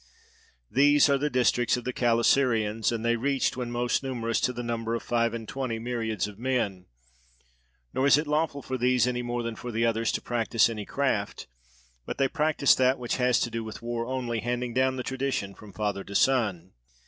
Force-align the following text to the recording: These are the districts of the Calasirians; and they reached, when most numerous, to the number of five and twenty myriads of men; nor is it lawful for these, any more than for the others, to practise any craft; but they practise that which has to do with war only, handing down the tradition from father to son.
These 0.71 1.09
are 1.11 1.19
the 1.19 1.29
districts 1.29 1.77
of 1.77 1.83
the 1.83 1.93
Calasirians; 1.93 2.91
and 2.91 3.05
they 3.05 3.15
reached, 3.17 3.55
when 3.55 3.69
most 3.69 4.01
numerous, 4.01 4.41
to 4.41 4.51
the 4.51 4.63
number 4.63 4.95
of 4.95 5.03
five 5.03 5.31
and 5.35 5.47
twenty 5.47 5.77
myriads 5.77 6.27
of 6.27 6.39
men; 6.39 6.87
nor 7.93 8.07
is 8.07 8.17
it 8.17 8.25
lawful 8.25 8.63
for 8.63 8.79
these, 8.79 9.05
any 9.05 9.21
more 9.21 9.43
than 9.43 9.55
for 9.55 9.71
the 9.71 9.85
others, 9.85 10.11
to 10.13 10.19
practise 10.21 10.71
any 10.71 10.85
craft; 10.87 11.45
but 12.07 12.17
they 12.17 12.27
practise 12.27 12.73
that 12.73 12.97
which 12.97 13.17
has 13.17 13.39
to 13.41 13.51
do 13.51 13.63
with 13.63 13.83
war 13.83 14.07
only, 14.07 14.39
handing 14.39 14.73
down 14.73 14.95
the 14.95 15.03
tradition 15.03 15.53
from 15.53 15.71
father 15.71 16.03
to 16.03 16.15
son. 16.15 16.73